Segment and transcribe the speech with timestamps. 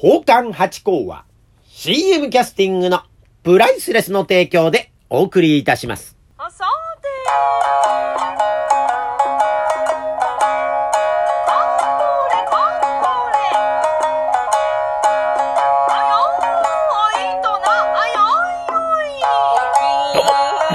[0.00, 1.24] 宝冠八甲は
[1.64, 3.02] CM キャスティングの
[3.42, 6.16] プライスレスの提供でお送りいたします。
[6.36, 6.66] あさ
[7.02, 7.08] て
[11.44, 11.52] こ
[12.30, 12.54] れこ
[13.32, 13.42] れ
[15.90, 17.66] あよーいとな
[17.98, 18.22] あよ
[19.02, 19.26] いよ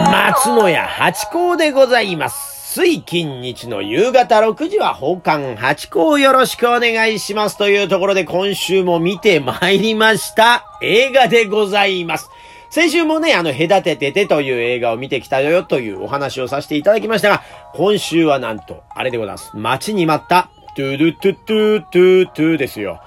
[0.06, 2.53] い松野屋八甲でございます。
[2.76, 12.32] 水金日の夕方6時は宝冠八甲をよろしくお願いしますというところで今週も見てまいりました映画でございます。
[12.72, 17.44] 先週もね、あの、隔てててという映画を見てきたよというお話をさせていただきましたが、
[17.76, 19.52] 今週はなんと、あれでございます。
[19.56, 23.02] 待ちに待った、トゥルトゥトゥトゥトゥですよ。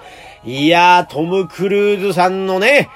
[0.45, 2.88] いやー、トム・クルーズさんのね、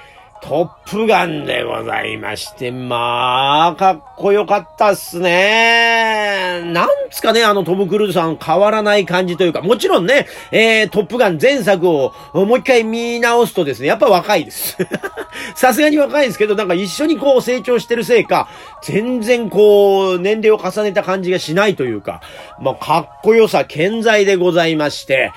[0.42, 6.62] トップガンでございまして、まあ、かっこよかったっすね。
[6.64, 14.78] なんつかね、あのトム・クルーズさん変わらない感じというか、もちろんね、えー、トップガン前作をもう一回見直すとですね、やっぱ若いです。
[15.54, 18.48] さすがに若いですけど、なんか一緒にこう成長してるせいか、
[18.82, 22.22] 全然こう、年齢を重ねた感じがしないというか、
[22.60, 25.32] まあ、かっこよさ健在でございまして、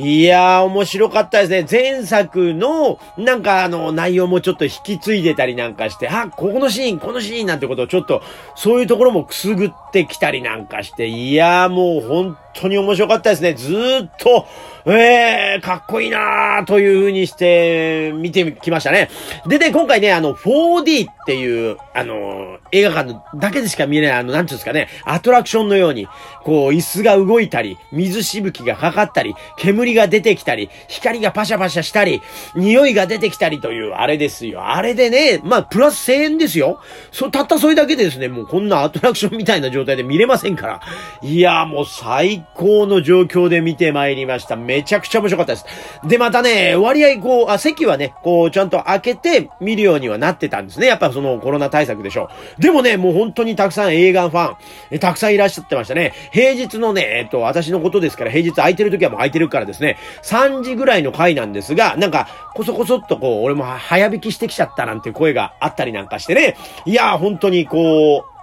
[0.00, 1.66] いやー、面白かったですね。
[1.68, 8.22] 前作の、なんかあの、内容もちょっと引き継いでたりなんかして、あ、ここのシーン、このシーンなんてことをちょっと、
[8.54, 13.54] そういうところもくすぐってきたりなんかして、いやー、もう本当に面白かったですね。
[13.54, 14.46] ずーっと、
[14.86, 19.10] えー、かっこいいなーという風にして、見てきましたね。
[19.48, 26.08] でね、今回ね、あの、4D っていう、あの、映画館だけでしか見れない、あの、なんていうんですかね、アトラクションのように、
[26.42, 32.22] こう、椅子が動いたり、水しぶきがかかったり、煙が出てきたり、光がパシャパシャしたり、
[32.56, 34.64] 匂いが出てきたりという、あれですよ。
[34.64, 36.80] あれでね、まあ、プラス1000円ですよ。
[37.12, 40.80] そ、たったそれだけでですね、もうこんなアトラクションみたいな状態で見れませんから。
[41.20, 44.56] いや、もう最高の状況で見てまいりました。
[44.56, 45.66] めちゃくちゃ面白かったです。
[46.08, 50.86] で、またね、割合こう、あ、席はね、こう、ちゃんと開けて見るようにはなってたんですね。
[50.86, 52.62] やっぱそのコロナ対策でしょう。
[52.62, 54.56] でもね、もう本当にたくさん映画ファン、
[54.92, 56.12] えたくさんいらっしゃってましたね。
[56.32, 68.38] 平日のね、えっと、私のことですから、平日空いてる時はもう空いてるからですね、3時ぐらいの回なんですが、なんか、こそこそっとこう、俺も早引きしてきちゃったなんて声があったりなんかしてね、いやー、本当にこう、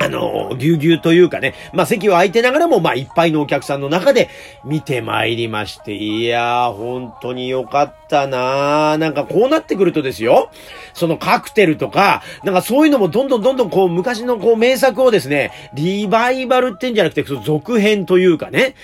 [0.00, 4.28] あの、ぎゅうぎゅうというかね、まあ、席は空いてながらも、まあ、いっぱいのお客さんの中で
[4.64, 8.03] 見てまいりまして、いやー、本当によかった。
[8.26, 10.50] なーなんかこうなってくるとですよ、
[10.94, 18.74] そのカクテルとか、なんかそういうのもどんどんどんどんこう、昔のこう、名作をですね、リバイバルってんじゃなくて、その続編というかね、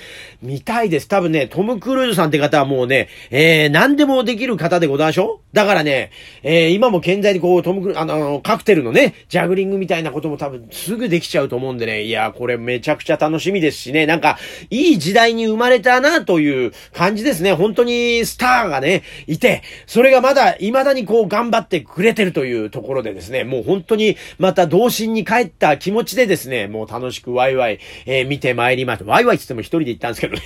[0.42, 1.08] 見たいです。
[1.08, 5.54] 多分ね、トム・クルーズさんって方はもうね、えー、何でもできる方でございましょう。
[5.54, 6.10] だからね、
[6.42, 14.38] えー、今も健在にこう、トム・クルーズ、あの、カクテルのね、ジャグリングみたいなことも多分すぐできちゃうと思うんでね、いや、これめちゃくちゃ楽しみですしね、なんか、
[14.70, 17.52] いい時代に生まれたなという感じですね。
[17.52, 29.04] 本当にスターがね、いて、それがまだ、未だにこう、頑張ってくれてるというところでですね、もう本当に、また童心に帰った気持ちでですね、もう楽しくワイワイ、えー、見てまいりました。
[29.04, 30.40] ワイワイって言っても一人で行ったんですけどね。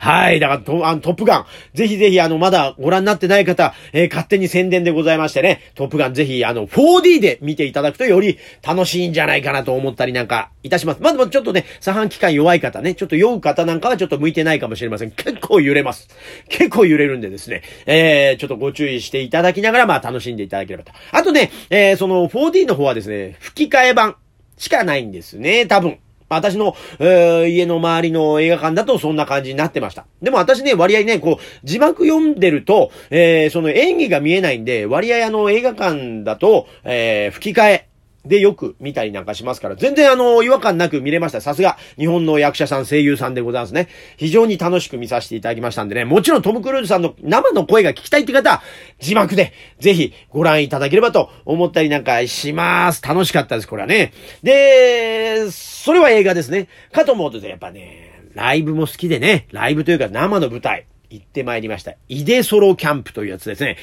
[0.00, 0.40] はい。
[0.40, 1.46] だからト、あの、トップガン。
[1.74, 11.00] ぜひぜひ、あの、まだご覧になってない方、えー勝手に宣伝でございましてね、トップガンぜひ、あの、4D で見ていただくとより楽しいんじゃないかなと思ったりなんかいたします。
[11.00, 15.10] まあ、でもちょっとね、左半期間弱い方ね、ちょっと酔う方なんかはちょっと向いてないかもしれません。
[15.10, 16.08] 結構揺れます。
[16.48, 20.92] 結構揺れるんでですね、えー、ちょっとご注意していただきながら、まあ、楽しんでいただければと。
[21.12, 24.16] あとね、えー、その 4D の方はですね、吹き替え版
[24.56, 25.98] しかないんですね、多分。
[26.34, 30.06] 私の、えー家の周りの映画館だとそんな感じになってました。
[30.22, 37.88] でも私ね、割合ね、こう、字幕読んでると、えーその演技が見えないんで、割合あの映画館だと、えー吹き替え。
[38.24, 41.40] でよく見たりなんかしますから、全然あの、違和感なく見れました。
[41.40, 43.88] さすが、日本の役者さん、声優さんでございますね。
[44.16, 48.62] 非常に楽しく見させていただきましたんでね、もちろんトム・クルーズさんの生の声が聞きたいって方は、
[48.98, 53.02] 字幕で、ぜひご覧いただければと思ったりなんかします。
[53.02, 54.12] 楽しかったです、これはね。
[54.42, 56.68] で、それは映画ですね。
[56.92, 61.94] かと思うとやっぱね、ライブも好きでね、ライブというか生の舞台、行ってまいりました。
[62.08, 63.76] イデソロキャンプというやつですね。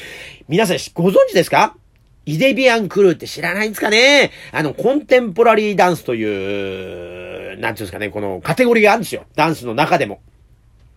[0.50, 1.78] 皆さんご存知ですか？
[2.26, 4.32] イデビアンクルーって知らないんですかね？
[4.52, 9.26] あの、コンテンポラリーダンスという、なんていうんですかね、このカテゴリーがあるんですよ。
[9.36, 10.22] ダンスの中でも。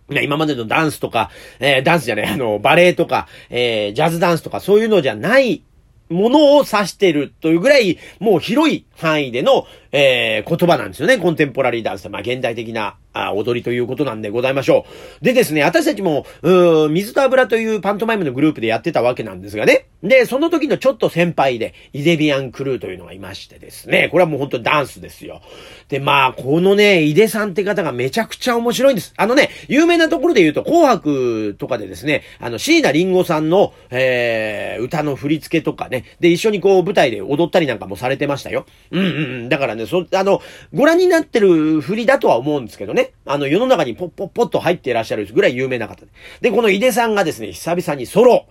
[0.07, 5.63] 今までのダンスとか、えーダンスじゃない、あの、バレエとか、えージャズダンスとか、そういうのじゃない
[6.09, 11.17] ものを指してるというぐらい、もう広い範囲での、えー、言葉なんですよね。
[11.17, 12.09] コンテンポラリーダンス。
[12.09, 14.85] まあ、現代的な、あ踊りということなんでございましょ
[15.21, 15.23] う。
[15.23, 19.87] でですね、私たちも、うー水と油というパントマイムのグループでやってたわけなんですがね。
[20.03, 25.41] で、その時のちょっと先輩で、イデビアンクルーというのがいましてですね、これはもう本当ダンスですよ。
[25.87, 29.13] で、まあ、このね、イデさんって方がめちゃくちゃ面白いんです。
[29.15, 38.65] あのね、有名なところで言うと、紅白とかでですね、あの、椎名林檎さんの、えー、歌の振り付けとかね、で、一緒にこう、舞台で踊ったりなんかもされてましたよ。
[38.91, 39.49] うんうんうん。
[39.49, 40.41] だからね、そ、あの、
[40.73, 43.13] ご覧になってる振りだとは思うんですけどね。
[43.25, 46.11] あの、世の中にポッポッポッと入っていらっしゃるぐらい有名な方で。
[46.41, 48.47] で、この井出さんがですね、久々にソロ。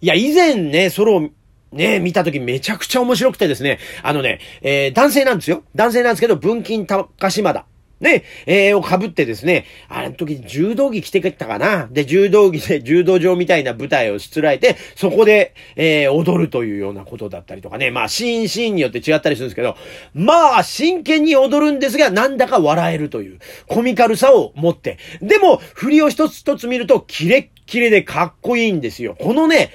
[0.00, 1.30] いや、以前ね、ソロ
[1.72, 5.62] ね見たときめちゃくちゃ面白くてですね、あのね、えー、男性なんですよ。
[5.74, 7.66] 男性なんですけど、文金高島田。
[8.02, 19.76] ね、えー、を被ってですね、あの時柔道着着てきたかなで、柔道着で柔道場みたいな舞台をしつらえて、そこで、えー、踊るというようなことだったりとかね、まあ、シーンシーンによって違ったりするんですけど、
[20.14, 23.38] まあ、真剣に踊るんですが、なんだか笑えるという、
[23.68, 24.98] コミカルさを持って。
[25.20, 29.16] でも、振りを一つ一つ見ると、キレッキレでかっこいいんですよ。
[29.18, 29.70] このね、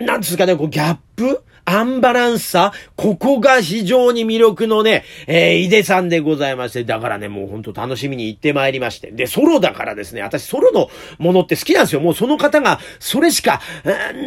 [0.00, 9.12] なんですかね、こう、ギャップアンバランスさ、ここが非常に魅力のね、えー、井出さんでございまして、だからね、もうほんと楽しみに行ってまいりまして。
[9.12, 12.00] で、ソロだからですね、私ソロのものって好きなんですよ。
[12.00, 13.60] もうその方が、それしか、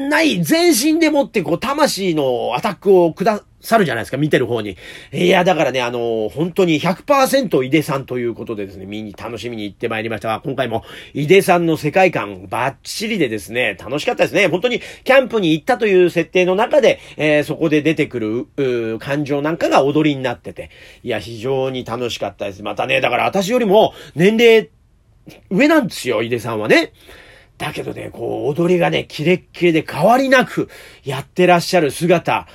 [0.10, 4.78] ない、全身でもってこう、魂のアタックをくだ去るじゃないですか、見てる方に。
[5.12, 10.84] いや、だからね、あの、本当に100%井出さんということでですね、見に楽しみに行ってまいりましたが、今回も
[11.14, 14.48] 井出さんの世界観バッチリでですね、楽しかったですね。
[14.48, 18.20] 本当にキャンプに行ったという設定の中で、えー、そこで出てく
[18.56, 20.70] る、感情なんかが踊りになってて、
[21.04, 22.64] いや、非常に楽しかったです。
[22.64, 24.70] またね、だから私よりも年齢
[25.50, 26.94] 上なんですよ、井出さんはね。
[27.58, 30.70] だけどね、こう、踊りがね、キレッキレで変わりなく
[31.04, 32.48] やってらっしゃる姿。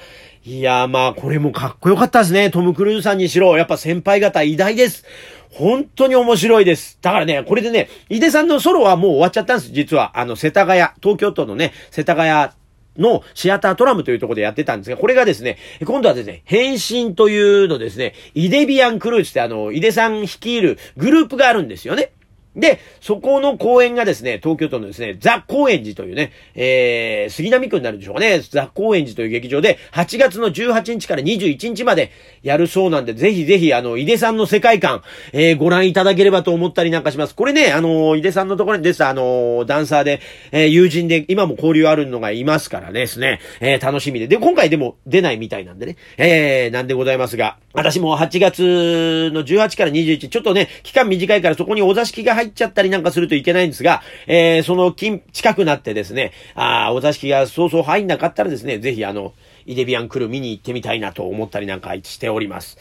[0.43, 2.51] いやまあ、これもかっこよかったですね。
[2.51, 3.55] トム・クルーズさんにしろ。
[3.59, 5.05] やっぱ先輩方偉大です。
[5.51, 6.99] 本当に面白いです。
[7.03, 9.73] だからね、これでね、井出さんのソロはもう終わっちゃったんです。
[9.73, 10.19] 実は。
[10.19, 12.53] あの、世田谷、東京都のね、世田谷
[12.97, 22.13] のシアタートラムというところでやってたんですが、これがですね、今度はですね、変身というのですね、イデビアンクルーズってあの、井出さん率いるグループがあるんですよね。
[22.57, 32.11] で、そこの公演がですね、東京都のですね、ザ・高円寺というね、えー、杉並区になるんでしょうかね、ザ・高円寺という劇場で、8月の18日から21日まで
[32.43, 35.03] やるそうなんで、ぜひぜひ、あの、井出さんの世界観、
[35.33, 37.37] えー、ご覧いただければと思ったりなんかします。
[37.37, 40.21] これね、あの、井出さんのところに出た、あの、ダンサーで、
[40.51, 44.27] えー、友人で、今も交流あるのがいますからですね、えー、楽しみで。
[44.27, 59.35] で、今回でも出ないみたいなんでね、えー、なんでございますが、私も8月の18から21、ちょっとね、期間短いからそこにお座敷が入っちゃったりなんかするといけないんですが、えー、その近、近くなってですね、あお座敷がそうそう入んなかったらですね、ぜひあの、
[59.67, 62.79] イデビアン来る見に行ってみたいなと思ったりなんかしております。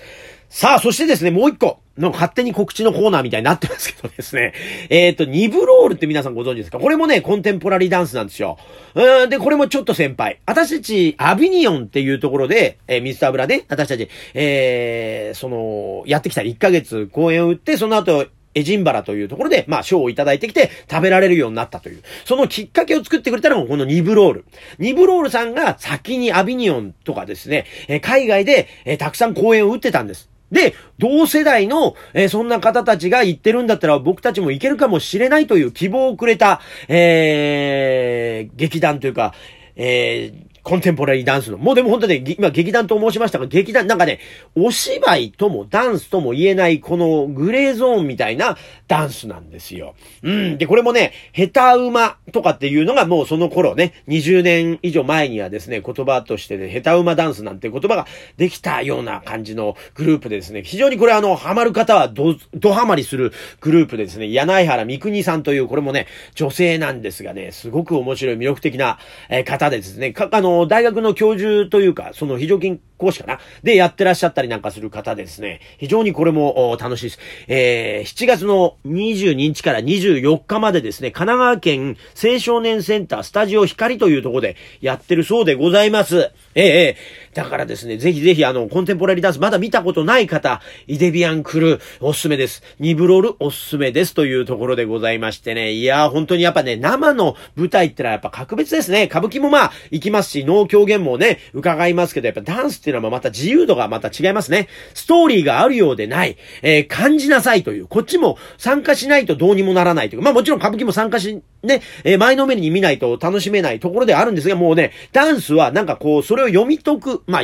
[0.50, 1.80] さあ、そしてですね、もう一個。
[2.00, 4.54] の勝手に告知のコーナーみたいになってますけどですね。
[4.90, 6.80] えっ、ー、と、ニブロールって皆さんご存知ですか？
[6.80, 8.58] これもね、コンテンポラリーダンスなんですよ。
[8.96, 10.40] うん、で、これもちょっと先輩。
[10.46, 18.28] 私たち、アビニオンっていうところで、えー、ミスターブラで、私たち、えー、その、やってきた1ヶ月公演を打って、その後、
[18.60, 22.04] エジンバラというところで、まあ、賞をいただいてきて、食べられるようになったという。
[22.26, 24.46] そのきっかけを作ってくれたのが、このニブロール。
[24.78, 30.30] ニブロールさんが先にアビニオンとかですね、え海外で、えたくさん公演を打ってたんです。
[30.52, 39.34] で、同世代の、えー、そんな方たちが言ってるんだったら僕たちもいけるかもしれないという希望をくれた、えー、劇団というか、
[39.76, 41.58] えー、コンテンポラリーダンスの。
[41.58, 44.20] もうでも本当ね、今劇団と申しましたが、劇団、なんかね、
[44.56, 48.58] お芝居ともダンスとも言えない、このグレーゾーンみたいな
[48.88, 49.96] ダンスなんですよ。
[50.24, 50.58] うん。
[50.58, 69.00] で、これもね、下手馬とかっていうのがもうその頃ね、20年以上前にはですね、言葉としてね、下手馬ダンスなんて言葉ができたような感じのグループでですね、非常にこれあの、ハマる方はド、ドハマりするグループでですね、柳原三国さんという、これもね、女性なんですがね、すごく面白い魅力的な、
[69.30, 75.62] え方でですね、か、あの、の大学の教授というか、その非常勤講師かなでやってらっしゃったりなんかする方ですね。
[75.78, 77.20] 非常にこれも楽しいです。
[77.48, 86.32] えー、7月の22日から24日までですね、神奈川県青少年センタースタジオ光というところでやってるそうでございます。
[86.60, 86.98] ええ、
[87.34, 92.64] だからですね、ぜひぜひあの、コンテンポラリーダンスまだ見たことない方、イデビアンクルーおすすめです。
[92.80, 95.72] ニブロールおすすめですというところでございましてね。
[95.72, 99.06] いやー、本当にやっぱね、生の舞台ってのはやっぱ格別ですね。
[99.06, 104.68] 歌舞伎もまあ、行きますし、能狂言もね、伺いますけど、やっぱダンスっていうのはまた自由度がまた違いますね。
[104.94, 110.22] ストーリーがあるようでない、えー、感じなさいという、こっちも参加しないとどうにもならないという。
[110.22, 117.42] まあもちろん歌舞伎も参加し、ね、えー、前のめりに見ないと楽しめないところではあるんですが、もうね、ダンスはなんかこう、それを読み解く、まあ、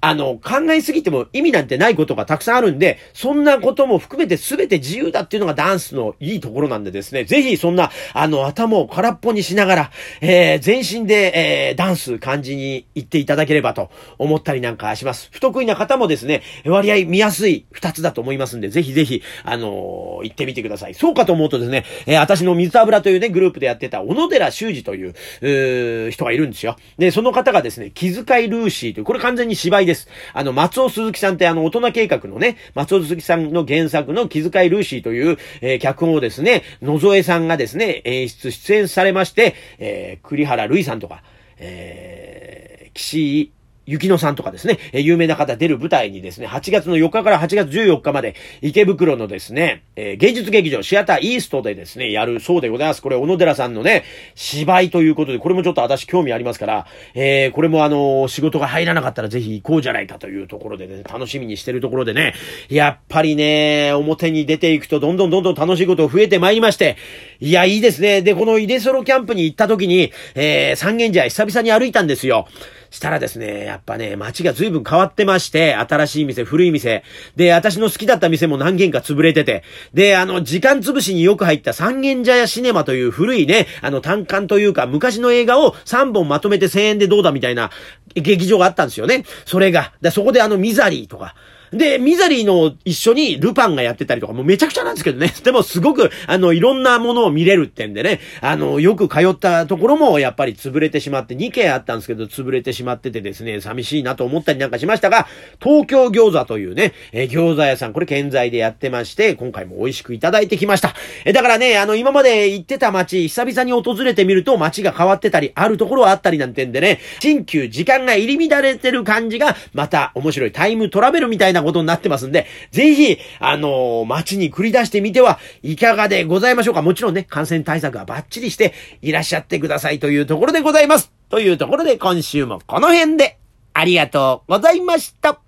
[0.00, 9.90] あの、考えすぎても意味なんてないことがたくさんあるんで、そんなことも含めて全て自由だっていうのがダンスのいいところなんでですね、ぜひそんな、あの、頭を空っぽにしながら、
[10.20, 15.28] えー、全身で、えー、ダンス感じに行っていただければと思ったりなんかします。
[15.32, 20.94] 不得意な方もですね、割合見やすい二つだと思いますんで、ぜひぜひ、あのー、行ってみてください。
[20.94, 26.76] そうかと思うとですね、えー、私の水油というね、グループでやってた小野寺修二という、うー人がいるんですよ。
[26.98, 30.08] で、その方がですね、気遣いルーシーという、これ完全に芝居でです。
[30.32, 41.22] あの、松尾鈴木さんってあの、大人計画のね、松尾鈴木さんの原作の気遣いルーシーという、えー、脚本をですね、野添さんがですね、演出、出演されまして、えー、栗原るいさんとか、
[41.58, 43.52] えー、岸井
[43.90, 53.02] 雪乃さんとかですね、え有名な方出る舞台にですね、8月の4日から8月14日まで、池袋のですね、えー、芸術劇場シアターイーストでですね、やるそうでございます。
[53.02, 54.04] これ、小野寺さんのね、
[54.36, 62.34] 芝居ということで、これもちょっと私興味ありますから、えー、これもあの、仕事が入らなかったらぜひ行こうじゃないかというところでね、楽しみにしてるところでね、
[62.68, 66.96] やっぱりね、表に出ていくとどんどんどんどん楽しいこと増えてまいりまして、
[67.40, 68.22] いや、いいですね。
[68.22, 72.46] で、このイデソロキャンプに行った時に、えー、三軒茶屋久々に歩いたんですよ。
[72.90, 77.04] したらですね、やっぱね、街が随分変わってまして、新しい店、古い店。
[77.36, 79.62] で、私の好きだった店も何軒か潰れてて。
[79.94, 87.70] で、あの、時間潰しによく入った三軒茶屋シネマという古いね、あの、単館というか、昔の映画を3本まとめて1000円でどうだみたいな
[88.14, 89.24] 劇場があったんですよね。
[89.44, 89.92] それが。
[90.10, 91.36] そこであの、ミザリーとか、
[91.72, 95.32] で、ミザリーの一緒にルパンがやってたりとか、もうめちゃくちゃなんですけどね。
[95.44, 105.28] でもすごく、あの、いろんなものを見れるってんでね、あの、よく通ったところもやっぱり潰れてしまって、2軒あったんですけど、潰れてしまっててですね、寂しいなと思ったりなんかしましたが、
[105.62, 110.94] 東京餃子というね、え餃子屋さん、これ健在でやってまして、今回も美味しくいただいてきました。
[111.24, 126.82] えだからね、あの、今まで行ってた街、久々に訪れてみると街が変わってたり、あるところはあったりなんてんでね、新旧時間が入り乱れてる感じが、また面白いタイムトラベルみたいななことになってますんで、で、ぜひ、あのー、街に繰り出してみてはいかがでございましょうか。
[126.82, 131.12] もちろんね、感染対策はバッチリしていらっしゃってくださいというところでございます。
[131.28, 133.38] というところで今週もこの辺で
[133.72, 135.40] ありがとうございました。